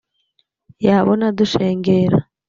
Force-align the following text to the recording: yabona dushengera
yabona 0.85 1.25
dushengera 1.37 2.17